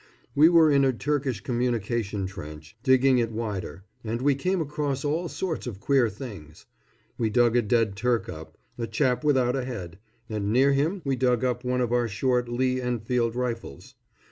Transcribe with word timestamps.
We 0.33 0.49
were 0.49 0.71
in 0.71 0.83
a 0.83 0.91
Turkish 0.91 1.41
communication 1.41 2.25
trench, 2.25 2.75
digging 2.81 3.19
it 3.19 3.31
wider, 3.31 3.83
and 4.03 4.19
we 4.19 4.33
came 4.33 4.59
across 4.59 5.05
all 5.05 5.27
sorts 5.27 5.67
of 5.67 5.79
queer 5.79 6.09
things. 6.09 6.65
We 7.19 7.29
dug 7.29 7.55
a 7.55 7.61
dead 7.61 7.95
Turk 7.95 8.27
up, 8.27 8.57
a 8.79 8.87
chap 8.87 9.23
without 9.23 9.55
a 9.55 9.63
head, 9.63 9.99
and 10.27 10.51
near 10.51 10.73
him 10.73 11.03
we 11.05 11.15
dug 11.15 11.43
up 11.43 11.63
one 11.63 11.81
of 11.81 11.91
our 11.93 12.07
short 12.07 12.49
Lee 12.49 12.81
Enfield 12.81 13.35
rifles. 13.35 13.93